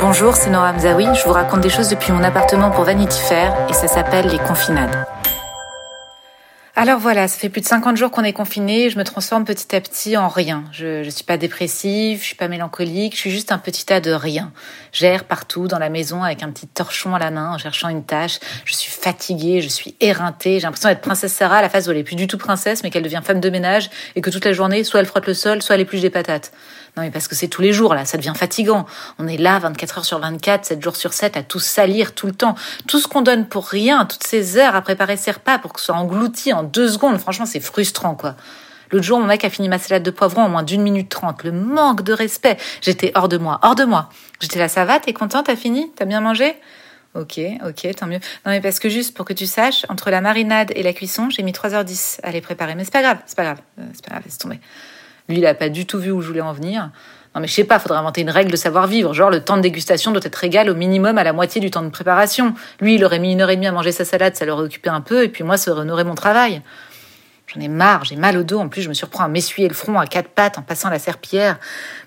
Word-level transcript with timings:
Bonjour, 0.00 0.34
c'est 0.36 0.48
Nora 0.48 0.72
Mzaoui. 0.72 1.06
Je 1.14 1.24
vous 1.24 1.32
raconte 1.32 1.60
des 1.60 1.68
choses 1.68 1.90
depuis 1.90 2.12
mon 2.12 2.24
appartement 2.24 2.70
pour 2.70 2.84
Vanity 2.84 3.20
Fair 3.20 3.54
et 3.68 3.74
ça 3.74 3.88
s'appelle 3.88 4.26
les 4.28 4.38
confinades. 4.38 5.04
Alors 6.74 6.98
voilà, 6.98 7.28
ça 7.28 7.38
fait 7.38 7.50
plus 7.50 7.60
de 7.60 7.66
50 7.66 7.98
jours 7.98 8.10
qu'on 8.10 8.24
est 8.24 8.32
confiné, 8.32 8.88
je 8.88 8.96
me 8.96 9.04
transforme 9.04 9.44
petit 9.44 9.76
à 9.76 9.80
petit 9.82 10.16
en 10.16 10.28
rien. 10.28 10.64
Je, 10.72 11.02
je 11.02 11.10
suis 11.10 11.22
pas 11.22 11.36
dépressive, 11.36 12.20
je 12.20 12.24
suis 12.24 12.34
pas 12.34 12.48
mélancolique, 12.48 13.14
je 13.14 13.18
suis 13.18 13.30
juste 13.30 13.52
un 13.52 13.58
petit 13.58 13.84
tas 13.84 14.00
de 14.00 14.10
rien. 14.10 14.50
J'erre 14.90 15.24
partout 15.24 15.68
dans 15.68 15.78
la 15.78 15.90
maison 15.90 16.22
avec 16.22 16.42
un 16.42 16.50
petit 16.50 16.66
torchon 16.66 17.14
à 17.14 17.18
la 17.18 17.30
main 17.30 17.52
en 17.52 17.58
cherchant 17.58 17.90
une 17.90 18.04
tâche. 18.04 18.38
Je 18.64 18.74
suis 18.74 18.90
fatiguée, 18.90 19.60
je 19.60 19.68
suis 19.68 19.96
éreintée, 20.00 20.60
j'ai 20.60 20.62
l'impression 20.66 20.88
d'être 20.88 21.02
princesse 21.02 21.34
Sarah 21.34 21.58
à 21.58 21.62
la 21.62 21.68
face 21.68 21.88
où 21.88 21.90
elle 21.90 21.98
est 21.98 22.04
plus 22.04 22.16
du 22.16 22.26
tout 22.26 22.38
princesse 22.38 22.82
mais 22.82 22.88
qu'elle 22.88 23.02
devient 23.02 23.20
femme 23.22 23.40
de 23.40 23.50
ménage 23.50 23.90
et 24.16 24.22
que 24.22 24.30
toute 24.30 24.46
la 24.46 24.54
journée, 24.54 24.82
soit 24.82 25.00
elle 25.00 25.06
frotte 25.06 25.26
le 25.26 25.34
sol, 25.34 25.60
soit 25.60 25.74
elle 25.74 25.82
épluche 25.82 26.00
des 26.00 26.08
patates. 26.08 26.52
Non 26.96 27.02
mais 27.02 27.10
parce 27.10 27.28
que 27.28 27.34
c'est 27.34 27.48
tous 27.48 27.62
les 27.62 27.74
jours 27.74 27.94
là, 27.94 28.06
ça 28.06 28.16
devient 28.16 28.34
fatigant. 28.34 28.86
On 29.18 29.28
est 29.28 29.38
là 29.38 29.58
24 29.58 29.98
heures 29.98 30.04
sur 30.06 30.18
24, 30.18 30.64
7 30.64 30.82
jours 30.82 30.96
sur 30.96 31.12
7 31.12 31.36
à 31.36 31.42
tout 31.42 31.58
salir 31.58 32.14
tout 32.14 32.26
le 32.26 32.34
temps. 32.34 32.54
Tout 32.86 32.98
ce 32.98 33.08
qu'on 33.08 33.22
donne 33.22 33.46
pour 33.46 33.66
rien, 33.66 34.06
toutes 34.06 34.24
ces 34.24 34.56
heures 34.56 34.74
à 34.74 34.80
préparer 34.80 35.18
ses 35.18 35.32
repas 35.32 35.58
pour 35.58 35.74
que 35.74 35.80
ce 35.80 35.86
soit 35.86 35.96
englouti 35.96 36.52
en 36.52 36.61
deux 36.62 36.88
secondes, 36.88 37.18
franchement 37.18 37.46
c'est 37.46 37.60
frustrant 37.60 38.14
quoi. 38.14 38.34
L'autre 38.92 39.04
jour, 39.04 39.18
mon 39.18 39.26
mec 39.26 39.42
a 39.44 39.48
fini 39.48 39.70
ma 39.70 39.78
salade 39.78 40.02
de 40.02 40.10
poivron 40.10 40.42
en 40.42 40.48
moins 40.50 40.62
d'une 40.62 40.82
minute 40.82 41.08
trente. 41.08 41.44
Le 41.44 41.52
manque 41.52 42.02
de 42.02 42.12
respect. 42.12 42.58
J'étais 42.82 43.10
hors 43.14 43.28
de 43.28 43.38
moi, 43.38 43.58
hors 43.62 43.74
de 43.74 43.84
moi. 43.84 44.10
J'étais 44.38 44.58
là, 44.58 44.68
ça 44.68 44.84
va, 44.84 45.00
t'es 45.00 45.14
content, 45.14 45.42
t'as 45.42 45.56
fini? 45.56 45.90
T'as 45.96 46.04
bien 46.04 46.20
mangé? 46.20 46.54
Ok, 47.14 47.40
ok, 47.66 47.94
tant 47.94 48.06
mieux. 48.06 48.20
Non 48.46 48.52
mais 48.52 48.60
parce 48.60 48.78
que 48.78 48.88
juste 48.88 49.14
pour 49.16 49.24
que 49.24 49.32
tu 49.32 49.46
saches, 49.46 49.84
entre 49.88 50.10
la 50.10 50.20
marinade 50.20 50.72
et 50.76 50.82
la 50.82 50.92
cuisson, 50.92 51.30
j'ai 51.30 51.42
mis 51.42 51.52
3h10 51.52 52.20
à 52.22 52.32
les 52.32 52.40
préparer. 52.40 52.74
Mais 52.74 52.84
c'est 52.84 52.92
pas 52.92 53.02
grave, 53.02 53.18
c'est 53.26 53.36
pas 53.36 53.44
grave, 53.44 53.60
euh, 53.78 53.82
c'est 53.92 54.04
pas 54.04 54.12
grave, 54.12 54.22
laisse 54.24 54.38
tomber. 54.38 54.60
Lui, 55.28 55.38
il 55.38 55.46
a 55.46 55.54
pas 55.54 55.68
du 55.68 55.86
tout 55.86 55.98
vu 55.98 56.10
où 56.10 56.20
je 56.20 56.28
voulais 56.28 56.40
en 56.40 56.52
venir. 56.52 56.90
Non 57.34 57.40
mais 57.40 57.46
je 57.46 57.54
sais 57.54 57.64
pas, 57.64 57.78
faudrait 57.78 57.98
inventer 57.98 58.20
une 58.20 58.30
règle 58.30 58.50
de 58.50 58.56
savoir-vivre, 58.56 59.14
genre 59.14 59.30
le 59.30 59.40
temps 59.40 59.56
de 59.56 59.62
dégustation 59.62 60.10
doit 60.10 60.20
être 60.22 60.44
égal 60.44 60.68
au 60.68 60.74
minimum 60.74 61.16
à 61.16 61.24
la 61.24 61.32
moitié 61.32 61.60
du 61.60 61.70
temps 61.70 61.82
de 61.82 61.88
préparation. 61.88 62.54
Lui, 62.80 62.96
il 62.96 63.04
aurait 63.04 63.18
mis 63.18 63.32
une 63.32 63.40
heure 63.40 63.50
et 63.50 63.56
demie 63.56 63.66
à 63.66 63.72
manger 63.72 63.92
sa 63.92 64.04
salade, 64.04 64.36
ça 64.36 64.44
l'aurait 64.44 64.64
occupé 64.64 64.90
un 64.90 65.00
peu, 65.00 65.24
et 65.24 65.28
puis 65.28 65.42
moi, 65.42 65.56
ça 65.56 65.70
aurait 65.70 65.80
honoré 65.80 66.04
mon 66.04 66.14
travail. 66.14 66.60
J'en 67.54 67.60
ai 67.60 67.68
marre, 67.68 68.04
j'ai 68.04 68.16
mal 68.16 68.38
au 68.38 68.44
dos, 68.44 68.58
en 68.60 68.68
plus 68.68 68.82
je 68.82 68.88
me 68.88 68.94
surprends 68.94 69.24
à 69.24 69.28
m'essuyer 69.28 69.68
le 69.68 69.74
front 69.74 69.98
à 69.98 70.06
quatre 70.06 70.28
pattes 70.28 70.58
en 70.58 70.62
passant 70.62 70.88
la 70.88 70.98
serpillière. 70.98 71.58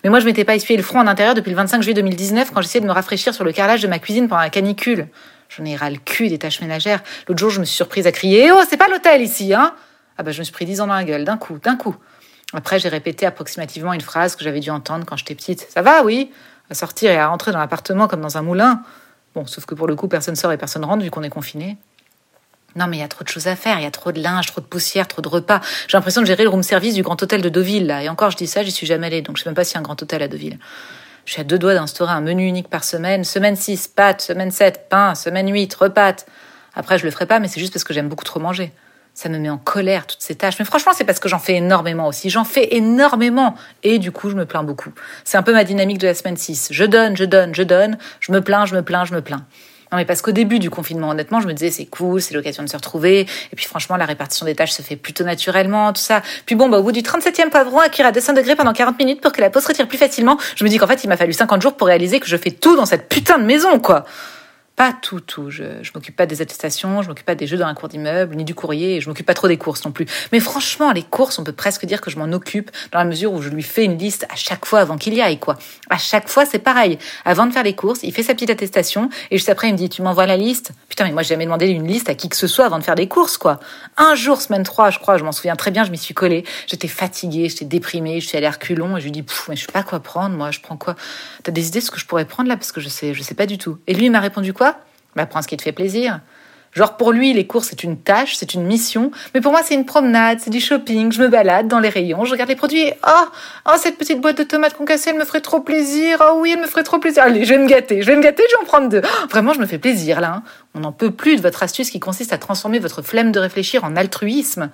Mais 0.03 0.09
moi 0.09 0.19
je 0.19 0.25
m'étais 0.25 0.43
pas 0.43 0.55
essuyé 0.55 0.75
le 0.75 0.83
front 0.83 0.99
en 0.99 1.07
intérieur 1.07 1.35
depuis 1.35 1.51
le 1.51 1.55
25 1.55 1.83
juillet 1.83 1.93
2019 1.93 2.51
quand 2.51 2.61
j'essayais 2.61 2.81
de 2.81 2.87
me 2.87 2.91
rafraîchir 2.91 3.33
sur 3.33 3.43
le 3.43 3.51
carrelage 3.51 3.81
de 3.81 3.87
ma 3.87 3.99
cuisine 3.99 4.27
pendant 4.27 4.41
la 4.41 4.49
canicule. 4.49 5.07
J'en 5.49 5.63
ai 5.65 5.75
ras 5.75 5.91
le 5.91 5.97
cul 5.97 6.29
des 6.29 6.39
tâches 6.39 6.61
ménagères. 6.61 7.01
L'autre 7.27 7.39
jour 7.39 7.51
je 7.51 7.59
me 7.59 7.65
suis 7.65 7.75
surprise 7.75 8.07
à 8.07 8.11
crier 8.11 8.51
Oh, 8.51 8.61
c'est 8.67 8.77
pas 8.77 8.87
l'hôtel 8.87 9.21
ici, 9.21 9.53
hein 9.53 9.75
Ah 10.17 10.23
bah 10.23 10.31
je 10.31 10.39
me 10.39 10.43
suis 10.43 10.53
pris 10.53 10.65
dix 10.65 10.81
ans 10.81 10.87
dans 10.87 10.95
la 10.95 11.03
gueule, 11.03 11.25
d'un 11.25 11.37
coup, 11.37 11.59
d'un 11.61 11.75
coup. 11.75 11.95
Après, 12.55 12.79
j'ai 12.79 12.89
répété 12.89 13.25
approximativement 13.25 13.93
une 13.93 14.01
phrase 14.01 14.35
que 14.35 14.43
j'avais 14.43 14.61
dû 14.61 14.69
entendre 14.69 15.05
quand 15.05 15.17
j'étais 15.17 15.35
petite. 15.35 15.67
Ça 15.69 15.81
va, 15.81 16.03
oui 16.03 16.31
À 16.69 16.73
sortir 16.73 17.11
et 17.11 17.17
à 17.17 17.27
rentrer 17.27 17.51
dans 17.51 17.59
l'appartement 17.59 18.07
comme 18.07 18.21
dans 18.21 18.37
un 18.37 18.41
moulin. 18.41 18.81
Bon, 19.33 19.45
sauf 19.45 19.65
que 19.65 19.75
pour 19.75 19.87
le 19.87 19.95
coup, 19.95 20.07
personne 20.07 20.35
sort 20.35 20.51
et 20.53 20.57
personne 20.57 20.85
rentre 20.85 21.03
vu 21.03 21.11
qu'on 21.11 21.23
est 21.23 21.29
confiné. 21.29 21.77
Non, 22.77 22.87
mais 22.87 22.97
il 22.97 22.99
y 23.01 23.03
a 23.03 23.07
trop 23.09 23.23
de 23.23 23.29
choses 23.29 23.47
à 23.47 23.57
faire. 23.57 23.77
Il 23.79 23.83
y 23.83 23.87
a 23.87 23.91
trop 23.91 24.13
de 24.13 24.21
linge, 24.21 24.47
trop 24.47 24.61
de 24.61 24.65
poussière, 24.65 25.07
trop 25.07 25.21
de 25.21 25.27
repas. 25.27 25.59
J'ai 25.87 25.97
l'impression 25.97 26.21
de 26.21 26.27
gérer 26.27 26.43
le 26.43 26.49
room 26.49 26.63
service 26.63 26.93
du 26.93 27.03
grand 27.03 27.21
hôtel 27.21 27.41
de 27.41 27.49
Deauville, 27.49 27.87
là. 27.87 28.03
Et 28.03 28.09
encore, 28.09 28.31
je 28.31 28.37
dis 28.37 28.47
ça, 28.47 28.63
j'y 28.63 28.71
suis 28.71 28.87
jamais 28.87 29.07
allée. 29.07 29.21
Donc, 29.21 29.37
je 29.37 29.43
sais 29.43 29.49
même 29.49 29.55
pas 29.55 29.65
s'il 29.65 29.75
y 29.75 29.77
a 29.77 29.79
un 29.79 29.83
grand 29.83 30.01
hôtel 30.01 30.21
à 30.21 30.27
Deauville. 30.29 30.57
Je 31.25 31.33
suis 31.33 31.41
à 31.41 31.43
deux 31.43 31.59
doigts 31.59 31.73
d'instaurer 31.73 32.13
un 32.13 32.21
menu 32.21 32.47
unique 32.47 32.69
par 32.69 32.85
semaine. 32.85 33.25
Semaine 33.25 33.57
6, 33.57 33.89
pâtes. 33.89 34.21
Semaine 34.21 34.51
7, 34.51 34.87
pain. 34.89 35.15
Semaine 35.15 35.51
8, 35.51 35.73
repas. 35.73 36.25
Après, 36.73 36.97
je 36.99 37.05
le 37.05 37.11
ferai 37.11 37.25
pas, 37.25 37.39
mais 37.39 37.47
c'est 37.47 37.59
juste 37.59 37.73
parce 37.73 37.83
que 37.83 37.93
j'aime 37.93 38.07
beaucoup 38.07 38.25
trop 38.25 38.39
manger. 38.39 38.71
Ça 39.15 39.29
me 39.29 39.39
met 39.39 39.49
en 39.49 39.57
colère, 39.57 40.05
toutes 40.05 40.21
ces 40.21 40.35
tâches. 40.35 40.59
Mais 40.59 40.65
franchement, 40.65 40.91
c'est 40.93 41.05
parce 41.05 41.19
que 41.19 41.29
j'en 41.29 41.39
fais 41.39 41.55
énormément 41.55 42.07
aussi. 42.07 42.29
J'en 42.29 42.43
fais 42.43 42.75
énormément. 42.75 43.55
Et 43.81 43.97
du 43.97 44.11
coup, 44.11 44.29
je 44.29 44.35
me 44.35 44.45
plains 44.45 44.63
beaucoup. 44.63 44.91
C'est 45.23 45.37
un 45.37 45.41
peu 45.41 45.53
ma 45.53 45.63
dynamique 45.63 45.99
de 45.99 46.07
la 46.07 46.13
semaine 46.13 46.35
6. 46.35 46.67
Je 46.71 46.83
donne, 46.83 47.15
je 47.15 47.23
donne, 47.23 47.55
je 47.55 47.63
donne. 47.63 47.97
Je 48.19 48.33
me 48.33 48.41
plains, 48.41 48.65
je 48.65 48.75
me 48.75 48.81
plains, 48.81 49.05
je 49.05 49.13
me 49.13 49.21
plains. 49.21 49.45
Non, 49.91 49.97
mais 49.97 50.05
parce 50.05 50.21
qu'au 50.21 50.31
début 50.31 50.59
du 50.59 50.69
confinement, 50.69 51.11
honnêtement, 51.11 51.39
je 51.39 51.47
me 51.47 51.53
disais 51.53 51.71
c'est 51.71 51.85
cool, 51.85 52.21
c'est 52.21 52.33
l'occasion 52.33 52.61
de 52.61 52.67
se 52.67 52.75
retrouver. 52.75 53.21
Et 53.21 53.55
puis 53.55 53.65
franchement, 53.65 53.95
la 53.95 54.05
répartition 54.05 54.45
des 54.45 54.53
tâches 54.53 54.71
se 54.71 54.81
fait 54.81 54.97
plutôt 54.97 55.23
naturellement, 55.23 55.93
tout 55.93 56.01
ça. 56.01 56.21
Puis 56.45 56.55
bon, 56.55 56.67
bah, 56.67 56.79
au 56.79 56.83
bout 56.83 56.91
du 56.91 57.01
37e 57.01 57.49
poivron 57.49 57.79
à 57.79 57.87
cuire 57.87 58.07
à 58.07 58.11
200 58.11 58.33
degrés 58.33 58.57
pendant 58.57 58.73
40 58.73 58.99
minutes 58.99 59.21
pour 59.21 59.31
que 59.31 59.39
la 59.39 59.49
peau 59.49 59.61
se 59.61 59.67
retire 59.69 59.87
plus 59.87 59.97
facilement, 59.97 60.37
je 60.57 60.65
me 60.65 60.69
dis 60.69 60.77
qu'en 60.77 60.87
fait, 60.87 61.05
il 61.05 61.07
m'a 61.07 61.15
fallu 61.15 61.31
50 61.31 61.61
jours 61.61 61.77
pour 61.77 61.87
réaliser 61.87 62.19
que 62.19 62.27
je 62.27 62.35
fais 62.35 62.51
tout 62.51 62.75
dans 62.75 62.85
cette 62.85 63.07
putain 63.07 63.37
de 63.37 63.45
maison, 63.45 63.79
quoi. 63.79 64.03
Pas 64.75 64.91
tout, 64.91 65.21
tout. 65.21 65.49
Je, 65.49 65.63
je 65.81 65.91
m'occupe 65.95 66.17
pas 66.17 66.25
des 66.25 66.41
attestations, 66.41 67.01
je 67.01 67.07
m'occupe 67.07 67.25
pas 67.25 67.35
des 67.35 67.47
jeux 67.47 67.57
dans 67.57 67.65
un 67.65 67.73
cours 67.73 67.87
d'immeuble, 67.87 68.35
ni 68.35 68.43
du 68.43 68.53
courrier, 68.53 68.97
et 68.97 69.01
je 69.01 69.07
m'occupe 69.07 69.25
pas 69.25 69.33
trop 69.33 69.47
des 69.47 69.57
courses 69.57 69.85
non 69.85 69.91
plus. 69.91 70.05
Mais 70.33 70.41
franchement, 70.41 70.91
les 70.91 71.03
courses, 71.03 71.39
on 71.39 71.45
peut 71.45 71.53
presque 71.53 71.85
dire 71.85 72.01
que 72.01 72.09
je 72.09 72.17
m'en 72.17 72.31
occupe 72.33 72.71
dans 72.91 72.99
la 72.99 73.05
mesure 73.05 73.31
où 73.31 73.41
je 73.41 73.47
lui 73.47 73.63
fais 73.63 73.85
une 73.85 73.97
liste 73.97 74.25
à 74.29 74.35
chaque 74.35 74.65
fois 74.65 74.81
avant 74.81 74.97
qu'il 74.97 75.13
y 75.13 75.21
aille, 75.21 75.39
quoi. 75.39 75.57
À 75.89 75.97
chaque 75.97 76.27
fois, 76.27 76.45
c'est 76.45 76.59
pareil. 76.59 76.97
Avant 77.23 77.45
de 77.45 77.53
faire 77.53 77.63
les 77.63 77.73
courses, 77.73 78.01
il 78.03 78.11
fait 78.13 78.23
sa 78.23 78.33
petite 78.33 78.49
attestation, 78.49 79.09
et 79.31 79.37
juste 79.37 79.47
après, 79.47 79.69
il 79.69 79.73
me 79.73 79.77
dit, 79.77 79.87
tu 79.87 80.01
m'envoies 80.01 80.25
la 80.25 80.35
liste? 80.35 80.71
Putain, 80.89 81.05
mais 81.05 81.11
moi, 81.13 81.21
j'ai 81.21 81.29
jamais 81.29 81.45
demandé 81.45 81.67
une 81.67 81.87
liste 81.87 82.09
à 82.09 82.15
qui 82.15 82.27
que 82.27 82.35
ce 82.35 82.47
soit 82.47 82.65
avant 82.65 82.79
de 82.79 82.83
faire 82.83 82.95
des 82.95 83.07
courses, 83.07 83.37
quoi. 83.37 83.61
Un 83.95 84.15
jour, 84.15 84.41
semaine 84.41 84.63
3, 84.63 84.89
je 84.89 84.99
crois, 84.99 85.17
je 85.17 85.23
m'en 85.23 85.31
souviens 85.31 85.55
très 85.55 85.71
bien, 85.71 85.85
je 85.85 85.91
m'y 85.91 85.97
suis 85.97 86.13
collée. 86.13 86.43
J'étais 86.67 86.89
fatiguée, 86.89 87.47
j'étais 87.47 87.63
déprimée, 87.65 88.19
je 88.19 88.27
suis 88.27 88.37
allée 88.37 88.47
à 88.47 88.51
et 88.51 88.99
je 88.99 89.03
lui 89.03 89.11
dis, 89.11 89.23
Pouf, 89.23 89.47
mais 89.47 89.55
je 89.55 89.65
sais 89.65 89.71
pas 89.71 89.83
quoi 89.83 90.01
prendre, 90.01 90.35
moi, 90.35 90.51
je 90.51 90.59
prends 90.59 90.75
quoi? 90.75 90.95
T'as 91.43 91.53
des 91.53 91.67
idées 91.67 91.79
de 91.79 91.85
ce 91.85 91.91
que 91.91 91.99
je 91.99 92.05
pourrais 92.05 92.25
prendre 92.25 92.49
là? 92.49 92.57
Parce 92.57 92.73
que 92.73 92.81
je 92.81 92.89
sais, 92.89 93.13
je 93.13 93.23
sais 93.23 93.35
pas 93.35 93.45
du 93.45 93.57
tout. 93.57 93.77
Et 93.87 93.93
lui, 93.93 94.05
il 94.05 94.11
m'a 94.11 94.19
répondu 94.19 94.51
quoi? 94.53 94.64
Bah, 95.15 95.25
prends 95.25 95.41
ce 95.41 95.47
qui 95.47 95.57
te 95.57 95.61
fait 95.63 95.71
plaisir. 95.71 96.19
Genre 96.73 96.97
pour 96.97 97.13
lui, 97.13 97.31
les 97.31 97.47
courses, 97.47 97.69
c'est 97.69 97.85
une 97.85 97.97
tâche, 97.97 98.35
c'est 98.35 98.53
une 98.53 98.63
mission. 98.65 99.09
Mais 99.33 99.39
pour 99.39 99.53
moi, 99.53 99.61
c'est 99.63 99.75
une 99.75 99.85
promenade, 99.85 100.39
c'est 100.41 100.49
du 100.49 100.59
shopping. 100.59 101.09
Je 101.09 101.21
me 101.21 101.29
balade 101.29 101.69
dans 101.69 101.79
les 101.79 101.87
rayons, 101.87 102.25
je 102.25 102.31
regarde 102.31 102.49
les 102.49 102.57
produits. 102.57 102.81
Et, 102.81 102.93
oh, 103.07 103.25
oh, 103.69 103.71
cette 103.77 103.97
petite 103.97 104.19
boîte 104.19 104.37
de 104.37 104.43
tomates 104.43 104.73
concassées, 104.73 105.11
elle 105.11 105.17
me 105.17 105.23
ferait 105.23 105.39
trop 105.39 105.61
plaisir. 105.61 106.21
Oh 106.21 106.39
oui, 106.41 106.51
elle 106.53 106.59
me 106.61 106.67
ferait 106.67 106.83
trop 106.83 106.99
plaisir. 106.99 107.23
Allez, 107.23 107.45
je 107.45 107.53
vais 107.53 107.59
me 107.59 107.67
gâter, 107.67 108.01
je 108.01 108.07
vais 108.07 108.17
me 108.17 108.21
gâter, 108.21 108.43
je 108.51 108.57
vais 108.57 108.61
en 108.61 108.65
prendre 108.65 108.89
deux. 108.89 109.01
Oh, 109.05 109.27
vraiment, 109.29 109.53
je 109.53 109.59
me 109.59 109.65
fais 109.65 109.77
plaisir 109.77 110.19
là. 110.19 110.33
hein. 110.35 110.43
On 110.73 110.81
n'en 110.81 110.91
peut 110.91 111.11
plus 111.11 111.37
de 111.37 111.41
votre 111.41 111.63
astuce 111.63 111.89
qui 111.89 112.01
consiste 112.01 112.33
à 112.33 112.37
transformer 112.37 112.79
votre 112.79 113.01
flemme 113.01 113.31
de 113.31 113.39
réfléchir 113.39 113.85
en 113.85 113.95
altruisme. 113.95 114.69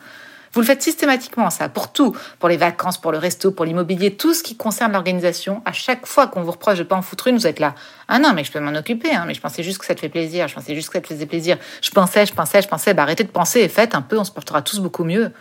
Vous 0.54 0.60
le 0.60 0.66
faites 0.66 0.82
systématiquement, 0.82 1.50
ça, 1.50 1.70
pour 1.70 1.94
tout, 1.94 2.16
pour 2.40 2.50
les 2.50 2.58
vacances, 2.58 2.98
pour 2.98 3.12
le 3.12 3.18
resto, 3.18 3.52
pour 3.52 3.64
l'immobilier, 3.64 4.16
tout 4.16 4.34
ce 4.34 4.44
qui 4.44 4.58
concerne 4.58 4.92
l'organisation. 4.92 5.62
À 5.66 5.72
chaque 5.72 6.06
fois 6.06 6.28
qu'on 6.28 6.42
vous 6.42 6.52
reproche 6.52 6.78
de 6.78 6.84
pas 6.84 6.96
en 6.96 7.02
foutre 7.02 7.28
une, 7.28 7.38
vous 7.38 7.48
êtes 7.48 7.60
là. 7.60 7.74
Ah 8.10 8.20
non, 8.20 8.34
mais 8.34 8.44
je 8.44 8.52
peux 8.52 8.60
m'en 8.60 8.78
occuper, 8.78 9.12
hein, 9.12 9.24
mais 9.26 9.34
je 9.34 9.40
pensais 9.40 9.64
juste 9.64 9.78
que 9.78 9.86
ça 9.86 9.96
te 9.96 10.02
fait 10.02 10.10
plaisir, 10.10 10.50
je 10.50 10.56
pensais 10.56 10.76
juste 10.76 10.90
que 10.90 10.96
ça 10.96 11.02
te 11.02 11.08
faisait 11.08 11.26
plaisir. 11.26 11.58
Je 11.82 11.90
pensais, 11.92 12.26
je 12.26 12.34
pensais, 12.34 12.62
je 12.62 12.68
pensais, 12.68 12.94
bah 12.94 13.04
arrêtez 13.04 13.24
de 13.24 13.30
penser 13.30 13.62
et 13.62 13.70
faites 13.70 13.96
un 13.96 14.02
peu, 14.02 14.18
on 14.20 14.26
se 14.26 14.32
portera 14.32 14.62
tous 14.62 14.80
beaucoup 14.80 15.06
mieux. 15.06 15.32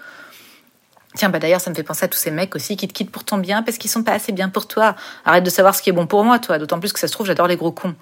Tiens, 1.16 1.28
bah 1.28 1.40
d'ailleurs, 1.40 1.60
ça 1.60 1.70
me 1.70 1.74
fait 1.74 1.82
penser 1.82 2.04
à 2.04 2.08
tous 2.08 2.18
ces 2.18 2.30
mecs 2.30 2.54
aussi 2.54 2.76
qui 2.76 2.86
te 2.86 2.92
quittent 2.92 3.10
pour 3.10 3.24
ton 3.24 3.38
bien 3.38 3.64
parce 3.64 3.78
qu'ils 3.78 3.90
sont 3.90 4.04
pas 4.04 4.12
assez 4.12 4.30
bien 4.30 4.48
pour 4.48 4.68
toi. 4.68 4.94
Arrête 5.24 5.42
de 5.42 5.50
savoir 5.50 5.74
ce 5.74 5.82
qui 5.82 5.90
est 5.90 5.92
bon 5.92 6.06
pour 6.06 6.22
moi, 6.22 6.38
toi. 6.38 6.58
D'autant 6.58 6.78
plus 6.78 6.92
que 6.92 7.00
ça 7.00 7.08
se 7.08 7.12
trouve, 7.12 7.26
j'adore 7.26 7.48
les 7.48 7.56
gros 7.56 7.72
cons. 7.72 7.96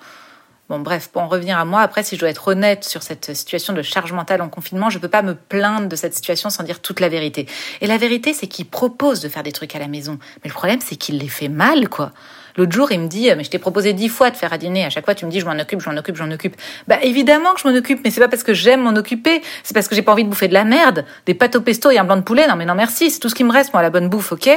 Bon, 0.68 0.80
bref, 0.80 1.08
pour 1.08 1.22
en 1.22 1.28
revenir 1.28 1.58
à 1.58 1.64
moi, 1.64 1.80
après, 1.80 2.02
si 2.02 2.14
je 2.14 2.20
dois 2.20 2.28
être 2.28 2.48
honnête 2.48 2.84
sur 2.84 3.02
cette 3.02 3.34
situation 3.34 3.72
de 3.72 3.80
charge 3.80 4.12
mentale 4.12 4.42
en 4.42 4.50
confinement, 4.50 4.90
je 4.90 4.98
peux 4.98 5.08
pas 5.08 5.22
me 5.22 5.34
plaindre 5.34 5.88
de 5.88 5.96
cette 5.96 6.14
situation 6.14 6.50
sans 6.50 6.62
dire 6.62 6.80
toute 6.80 7.00
la 7.00 7.08
vérité. 7.08 7.46
Et 7.80 7.86
la 7.86 7.96
vérité, 7.96 8.34
c'est 8.34 8.48
qu'il 8.48 8.66
propose 8.66 9.20
de 9.20 9.30
faire 9.30 9.42
des 9.42 9.52
trucs 9.52 9.74
à 9.74 9.78
la 9.78 9.88
maison. 9.88 10.18
Mais 10.44 10.50
le 10.50 10.54
problème, 10.54 10.80
c'est 10.84 10.96
qu'il 10.96 11.16
les 11.16 11.28
fait 11.28 11.48
mal, 11.48 11.88
quoi. 11.88 12.12
L'autre 12.58 12.72
jour, 12.72 12.90
il 12.90 12.98
me 13.00 13.06
dit, 13.06 13.30
mais 13.36 13.44
je 13.44 13.50
t'ai 13.50 13.58
proposé 13.58 13.92
dix 13.92 14.08
fois 14.08 14.30
de 14.30 14.36
faire 14.36 14.52
à 14.52 14.58
dîner. 14.58 14.84
À 14.84 14.90
chaque 14.90 15.04
fois, 15.04 15.14
tu 15.14 15.24
me 15.24 15.30
dis, 15.30 15.38
je 15.38 15.46
m'en 15.46 15.58
occupe, 15.58 15.80
je 15.80 15.88
m'en 15.88 15.96
occupe, 15.96 16.16
je 16.16 16.24
m'en 16.24 16.32
occupe. 16.32 16.56
Bah, 16.88 16.96
évidemment 17.02 17.54
que 17.54 17.60
je 17.60 17.68
m'en 17.68 17.74
occupe, 17.74 18.00
mais 18.04 18.10
c'est 18.10 18.20
pas 18.20 18.26
parce 18.26 18.42
que 18.42 18.52
j'aime 18.52 18.82
m'en 18.82 18.96
occuper. 18.96 19.42
C'est 19.62 19.74
parce 19.74 19.86
que 19.86 19.94
j'ai 19.94 20.02
pas 20.02 20.10
envie 20.10 20.24
de 20.24 20.28
bouffer 20.28 20.48
de 20.48 20.54
la 20.54 20.64
merde. 20.64 21.04
Des 21.24 21.34
pâtes 21.34 21.54
au 21.54 21.60
pesto 21.60 21.90
et 21.92 21.98
un 21.98 22.04
blanc 22.04 22.16
de 22.16 22.22
poulet. 22.22 22.48
Non, 22.48 22.56
mais 22.56 22.66
non, 22.66 22.74
merci. 22.74 23.10
C'est 23.10 23.20
tout 23.20 23.28
ce 23.28 23.36
qui 23.36 23.44
me 23.44 23.52
reste, 23.52 23.72
moi, 23.72 23.80
la 23.80 23.90
bonne 23.90 24.08
bouffe, 24.08 24.32
ok? 24.32 24.50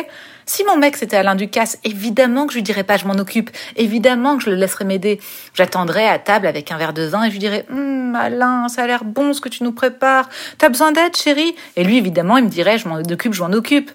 Si 0.48 0.64
mon 0.64 0.76
mec 0.76 0.98
c'était 0.98 1.18
Alain 1.18 1.36
Ducasse, 1.36 1.78
évidemment 1.84 2.48
que 2.48 2.54
je 2.54 2.58
lui 2.58 2.64
dirais 2.64 2.84
pas 2.84 2.98
je 2.98 3.06
m'en 3.06 3.14
occupe, 3.14 3.52
évidemment 3.78 4.38
que 4.38 4.44
je 4.44 4.50
le 4.50 4.56
laisserais 4.56 4.86
m'aider. 4.86 5.20
J'attendrais 5.54 6.08
à 6.08 6.18
table 6.18 6.48
avec 6.48 6.72
un 6.72 6.78
verre 6.78 6.94
de 6.94 7.04
vin 7.04 7.24
et 7.24 7.28
je 7.28 7.34
lui 7.34 7.40
dirais 7.40 7.66
Hum, 7.72 8.16
Alain, 8.20 8.68
ça 8.68 8.84
a 8.84 8.88
l'air 8.88 9.04
bon 9.04 9.34
ce 9.34 9.40
que 9.40 9.50
tu 9.50 9.64
nous 9.64 9.72
prépares. 9.72 10.30
T'as 10.58 10.70
besoin 10.70 10.92
d'aide, 10.92 11.16
chérie? 11.16 11.56
Et 11.76 11.84
lui, 11.84 11.98
évidemment, 11.98 12.38
il 12.38 12.46
me 12.46 12.50
dirait 12.50 12.80
je 12.80 12.88
m'en 12.88 12.96
occupe, 12.96 13.34
je 13.34 13.44
m'en 13.44 13.52
occupe. 13.54 13.92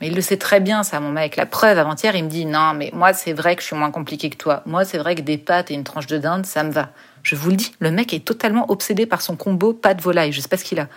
Mais 0.00 0.08
il 0.08 0.14
le 0.14 0.20
sait 0.20 0.36
très 0.36 0.60
bien, 0.60 0.82
ça, 0.82 1.00
mon 1.00 1.10
mec. 1.10 1.36
La 1.36 1.46
preuve, 1.46 1.78
avant-hier, 1.78 2.16
il 2.16 2.24
me 2.24 2.28
dit 2.28 2.46
Non, 2.46 2.74
mais 2.74 2.90
moi, 2.92 3.12
c'est 3.12 3.32
vrai 3.32 3.56
que 3.56 3.62
je 3.62 3.68
suis 3.68 3.76
moins 3.76 3.90
compliqué 3.90 4.30
que 4.30 4.36
toi. 4.36 4.62
Moi, 4.66 4.84
c'est 4.84 4.98
vrai 4.98 5.14
que 5.14 5.20
des 5.20 5.38
pâtes 5.38 5.70
et 5.70 5.74
une 5.74 5.84
tranche 5.84 6.06
de 6.06 6.18
dinde, 6.18 6.46
ça 6.46 6.62
me 6.64 6.72
va. 6.72 6.90
Je 7.22 7.36
vous 7.36 7.50
le 7.50 7.56
dis, 7.56 7.72
le 7.78 7.90
mec 7.90 8.12
est 8.12 8.24
totalement 8.24 8.70
obsédé 8.70 9.06
par 9.06 9.22
son 9.22 9.34
combo 9.34 9.72
pâte 9.72 10.00
volaille. 10.00 10.32
Je 10.32 10.40
sais 10.40 10.48
pas 10.48 10.58
ce 10.58 10.64
qu'il 10.64 10.78
a. 10.78 10.88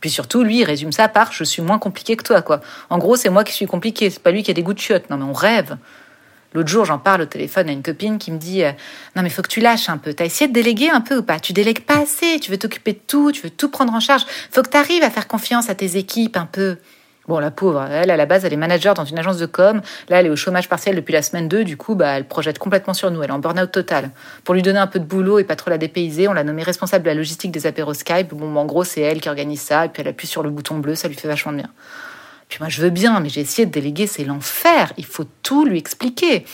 Puis 0.00 0.10
surtout, 0.10 0.42
lui, 0.42 0.60
il 0.60 0.64
résume 0.64 0.92
ça 0.92 1.08
par 1.08 1.32
je 1.32 1.42
suis 1.44 1.62
moins 1.62 1.78
compliqué 1.78 2.16
que 2.16 2.22
toi, 2.22 2.42
quoi. 2.42 2.60
En 2.90 2.98
gros, 2.98 3.16
c'est 3.16 3.30
moi 3.30 3.42
qui 3.42 3.52
suis 3.52 3.66
compliqué, 3.66 4.10
c'est 4.10 4.22
pas 4.22 4.30
lui 4.30 4.42
qui 4.42 4.50
a 4.50 4.54
des 4.54 4.62
goûts 4.62 4.74
de 4.74 4.78
chiottes. 4.78 5.08
Non, 5.10 5.16
mais 5.16 5.24
on 5.24 5.32
rêve. 5.32 5.76
L'autre 6.52 6.68
jour, 6.68 6.84
j'en 6.84 6.98
parle 6.98 7.22
au 7.22 7.26
téléphone 7.26 7.68
à 7.68 7.72
une 7.72 7.82
copine 7.82 8.18
qui 8.18 8.30
me 8.30 8.38
dit 8.38 8.62
euh, 8.62 8.70
Non, 9.16 9.22
mais 9.22 9.30
faut 9.30 9.42
que 9.42 9.48
tu 9.48 9.60
lâches 9.60 9.88
un 9.88 9.98
peu. 9.98 10.14
T'as 10.14 10.24
essayé 10.24 10.46
de 10.46 10.52
déléguer 10.52 10.88
un 10.90 11.00
peu 11.00 11.18
ou 11.18 11.22
pas? 11.22 11.40
Tu 11.40 11.52
délègues 11.52 11.80
pas 11.80 11.98
assez. 11.98 12.38
Tu 12.38 12.52
veux 12.52 12.58
t'occuper 12.58 12.92
de 12.92 13.00
tout. 13.04 13.32
Tu 13.32 13.42
veux 13.42 13.50
tout 13.50 13.68
prendre 13.68 13.92
en 13.92 13.98
charge. 13.98 14.24
Faut 14.52 14.62
que 14.62 14.68
tu 14.68 14.76
arrives 14.76 15.02
à 15.02 15.10
faire 15.10 15.26
confiance 15.26 15.68
à 15.68 15.74
tes 15.74 15.96
équipes 15.96 16.36
un 16.36 16.46
peu. 16.46 16.76
Bon, 17.26 17.38
la 17.38 17.50
pauvre, 17.50 17.82
elle, 17.90 18.10
à 18.10 18.18
la 18.18 18.26
base, 18.26 18.44
elle 18.44 18.52
est 18.52 18.58
manager 18.58 18.92
dans 18.92 19.06
une 19.06 19.18
agence 19.18 19.38
de 19.38 19.46
com. 19.46 19.80
Là, 20.10 20.20
elle 20.20 20.26
est 20.26 20.30
au 20.30 20.36
chômage 20.36 20.68
partiel 20.68 20.94
depuis 20.94 21.12
la 21.12 21.22
semaine 21.22 21.48
2. 21.48 21.64
Du 21.64 21.78
coup, 21.78 21.94
bah, 21.94 22.18
elle 22.18 22.28
projette 22.28 22.58
complètement 22.58 22.92
sur 22.92 23.10
nous. 23.10 23.22
Elle 23.22 23.30
est 23.30 23.32
en 23.32 23.38
burn-out 23.38 23.72
total. 23.72 24.10
Pour 24.44 24.54
lui 24.54 24.60
donner 24.60 24.78
un 24.78 24.86
peu 24.86 24.98
de 24.98 25.06
boulot 25.06 25.38
et 25.38 25.44
pas 25.44 25.56
trop 25.56 25.70
la 25.70 25.78
dépayser, 25.78 26.28
on 26.28 26.34
l'a 26.34 26.44
nommée 26.44 26.62
responsable 26.62 27.04
de 27.04 27.08
la 27.08 27.14
logistique 27.14 27.50
des 27.50 27.66
apéros 27.66 27.94
Skype. 27.94 28.34
Bon, 28.34 28.54
en 28.56 28.66
gros, 28.66 28.84
c'est 28.84 29.00
elle 29.00 29.22
qui 29.22 29.30
organise 29.30 29.62
ça. 29.62 29.86
Et 29.86 29.88
puis, 29.88 30.02
elle 30.02 30.08
appuie 30.08 30.26
sur 30.26 30.42
le 30.42 30.50
bouton 30.50 30.78
bleu. 30.78 30.94
Ça 30.94 31.08
lui 31.08 31.14
fait 31.14 31.28
vachement 31.28 31.52
de 31.52 31.58
bien. 31.58 31.70
Puis 32.50 32.58
moi, 32.60 32.68
je 32.68 32.82
veux 32.82 32.90
bien, 32.90 33.18
mais 33.20 33.30
j'ai 33.30 33.40
essayé 33.40 33.64
de 33.64 33.72
déléguer. 33.72 34.06
C'est 34.06 34.24
l'enfer. 34.24 34.92
Il 34.98 35.06
faut 35.06 35.24
tout 35.42 35.64
lui 35.64 35.78
expliquer. 35.78 36.44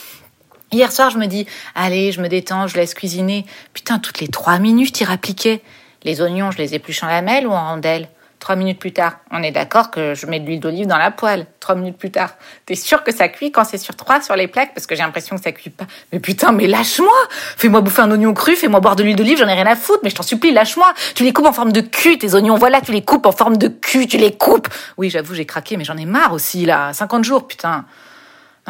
Hier 0.71 0.93
soir, 0.93 1.11
je 1.11 1.19
me 1.19 1.27
dis, 1.27 1.47
allez, 1.75 2.13
je 2.13 2.21
me 2.21 2.29
détends, 2.29 2.69
je 2.69 2.77
laisse 2.77 2.95
cuisiner. 2.95 3.45
Putain, 3.75 3.99
toutes 3.99 4.21
les 4.21 4.29
trois 4.29 4.61
minutes, 4.61 5.01
il 5.01 5.05
rappliquait. 5.05 5.63
Les 6.05 6.23
oignons, 6.23 6.53
je 6.53 6.59
les 6.59 6.77
épluche 6.77 7.03
en 7.03 7.09
lamelles 7.09 7.49
ou 7.49 7.51
en 7.51 7.71
rondelles 7.71 8.09
Trois 8.41 8.57
minutes 8.57 8.79
plus 8.79 8.93
tard, 8.93 9.19
on 9.31 9.43
est 9.43 9.51
d'accord 9.51 9.91
que 9.91 10.15
je 10.15 10.25
mets 10.25 10.41
de 10.41 10.47
l'huile 10.47 10.61
d'olive 10.61 10.87
dans 10.87 10.97
la 10.97 11.11
poêle. 11.11 11.45
Trois 11.61 11.75
minutes 11.75 11.99
plus 11.99 12.11
tard, 12.11 12.31
t'es 12.65 12.75
sûr 12.75 13.05
que 13.05 13.13
ça 13.13 13.29
cuit 13.29 13.53
quand 13.53 13.65
c'est 13.65 13.77
sur 13.77 13.95
trois 13.97 14.23
sur 14.23 14.35
les 14.35 14.49
plaques? 14.49 14.73
Parce 14.75 14.87
que 14.87 14.97
j'ai 14.97 15.03
l'impression 15.03 15.37
que 15.37 15.43
ça 15.43 15.53
cuit 15.53 15.69
pas. 15.69 15.85
Mais 16.11 16.21
putain, 16.21 16.51
mais 16.51 16.67
lâche-moi 16.67 17.13
Fais-moi 17.59 17.83
bouffer 17.83 18.01
un 18.01 18.11
oignon 18.11 18.33
cru, 18.33 18.57
fais-moi 18.57 18.81
boire 18.81 18.97
de 18.97 19.03
l'huile 19.03 19.15
d'olive, 19.15 19.37
j'en 19.37 19.47
ai 19.47 19.53
rien 19.53 19.67
à 19.67 19.77
foutre, 19.77 20.01
mais 20.03 20.09
je 20.09 20.15
t'en 20.15 20.23
supplie, 20.23 20.53
lâche-moi 20.53 20.91
Tu 21.15 21.23
les 21.23 21.35
coupes 21.35 21.45
en 21.45 21.53
forme 21.53 21.71
de 21.71 21.83
cul, 21.83 22.17
tes 22.17 22.35
oignons, 22.35 22.57
voilà, 22.57 22.81
tu 22.81 22.93
les 22.93 23.05
coupes 23.05 23.27
en 23.27 23.33
forme 23.33 23.59
de 23.59 23.69
cul, 23.69 24.07
tu 24.07 24.17
les 24.17 24.33
coupes 24.33 24.69
Oui, 24.97 25.11
j'avoue, 25.11 25.35
j'ai 25.35 25.45
craqué, 25.45 25.77
mais 25.77 25.85
j'en 25.85 25.99
ai 25.99 26.07
marre 26.07 26.33
aussi, 26.33 26.65
là. 26.65 26.95
50 26.95 27.25
jours, 27.25 27.47
putain 27.47 27.85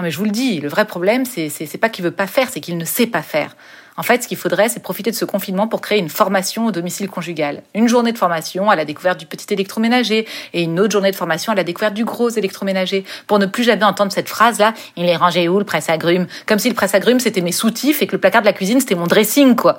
non 0.00 0.04
mais 0.04 0.10
je 0.10 0.16
vous 0.16 0.24
le 0.24 0.30
dis, 0.30 0.60
le 0.60 0.68
vrai 0.70 0.86
problème, 0.86 1.26
c'est 1.26 1.78
pas 1.78 1.90
qu'il 1.90 2.02
veut 2.02 2.10
pas 2.10 2.26
faire, 2.26 2.48
c'est 2.48 2.60
qu'il 2.60 2.78
ne 2.78 2.86
sait 2.86 3.06
pas 3.06 3.20
faire. 3.20 3.54
En 3.98 4.02
fait, 4.02 4.22
ce 4.22 4.28
qu'il 4.28 4.38
faudrait, 4.38 4.70
c'est 4.70 4.80
profiter 4.80 5.10
de 5.10 5.16
ce 5.16 5.26
confinement 5.26 5.68
pour 5.68 5.82
créer 5.82 5.98
une 5.98 6.08
formation 6.08 6.64
au 6.64 6.70
domicile 6.70 7.06
conjugal. 7.10 7.62
Une 7.74 7.86
journée 7.86 8.12
de 8.12 8.16
formation 8.16 8.70
à 8.70 8.76
la 8.76 8.86
découverte 8.86 9.20
du 9.20 9.26
petit 9.26 9.52
électroménager 9.52 10.26
et 10.54 10.62
une 10.62 10.80
autre 10.80 10.92
journée 10.92 11.10
de 11.10 11.16
formation 11.16 11.52
à 11.52 11.54
la 11.54 11.64
découverte 11.64 11.92
du 11.92 12.06
gros 12.06 12.30
électroménager. 12.30 13.04
Pour 13.26 13.38
ne 13.38 13.44
plus 13.44 13.64
jamais 13.64 13.84
entendre 13.84 14.10
cette 14.10 14.30
phrase-là, 14.30 14.72
il 14.96 15.04
est 15.04 15.16
rangé 15.16 15.50
où 15.50 15.58
le 15.58 15.66
presse-agrumes? 15.66 16.28
Comme 16.46 16.58
si 16.58 16.70
le 16.70 16.74
presse-agrumes 16.74 17.20
c'était 17.20 17.42
mes 17.42 17.52
soutifs 17.52 18.00
et 18.00 18.06
que 18.06 18.12
le 18.12 18.20
placard 18.20 18.40
de 18.40 18.46
la 18.46 18.54
cuisine 18.54 18.80
c'était 18.80 18.94
mon 18.94 19.06
dressing, 19.06 19.54
quoi. 19.54 19.76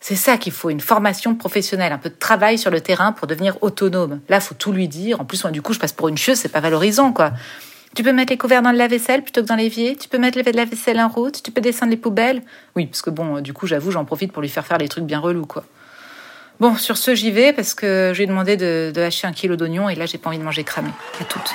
C'est 0.00 0.16
ça 0.16 0.36
qu'il 0.36 0.52
faut, 0.52 0.68
une 0.68 0.80
formation 0.80 1.34
professionnelle, 1.34 1.92
un 1.92 1.98
peu 1.98 2.10
de 2.10 2.14
travail 2.14 2.58
sur 2.58 2.70
le 2.70 2.82
terrain 2.82 3.12
pour 3.12 3.26
devenir 3.26 3.56
autonome. 3.62 4.20
Là, 4.28 4.40
faut 4.40 4.54
tout 4.54 4.72
lui 4.72 4.86
dire. 4.86 5.18
En 5.22 5.24
plus, 5.24 5.42
moi, 5.42 5.50
du 5.50 5.62
coup, 5.62 5.72
je 5.72 5.78
passe 5.78 5.92
pour 5.92 6.08
une 6.08 6.18
chieuse, 6.18 6.36
c'est 6.36 6.50
pas 6.50 6.60
valorisant, 6.60 7.12
quoi. 7.12 7.32
Tu 7.96 8.02
peux 8.02 8.12
mettre 8.12 8.30
les 8.30 8.36
couverts 8.36 8.60
dans 8.60 8.72
le 8.72 8.76
lave-vaisselle 8.76 9.22
plutôt 9.22 9.40
que 9.40 9.46
dans 9.46 9.56
l'évier. 9.56 9.96
Tu 9.96 10.06
peux 10.06 10.18
mettre 10.18 10.36
le 10.36 10.44
lave-vaisselle 10.44 11.00
en 11.00 11.08
route. 11.08 11.42
Tu 11.42 11.50
peux 11.50 11.62
descendre 11.62 11.90
les 11.90 11.96
poubelles. 11.96 12.42
Oui, 12.76 12.84
parce 12.84 13.00
que 13.00 13.08
bon, 13.08 13.40
du 13.40 13.54
coup, 13.54 13.66
j'avoue, 13.66 13.90
j'en 13.90 14.04
profite 14.04 14.32
pour 14.32 14.42
lui 14.42 14.50
faire 14.50 14.66
faire 14.66 14.76
des 14.76 14.86
trucs 14.86 15.04
bien 15.04 15.18
relous, 15.18 15.46
quoi. 15.46 15.64
Bon, 16.60 16.76
sur 16.76 16.98
ce, 16.98 17.14
j'y 17.14 17.30
vais 17.30 17.54
parce 17.54 17.72
que 17.72 18.10
je 18.12 18.18
lui 18.18 18.24
ai 18.24 18.26
demandé 18.26 18.58
de, 18.58 18.92
de 18.94 19.00
hacher 19.00 19.26
un 19.26 19.32
kilo 19.32 19.56
d'oignons 19.56 19.88
et 19.88 19.94
là, 19.94 20.04
j'ai 20.04 20.18
pas 20.18 20.28
envie 20.28 20.38
de 20.38 20.44
manger 20.44 20.62
cramé. 20.62 20.90
À 21.20 21.24
toutes. 21.24 21.54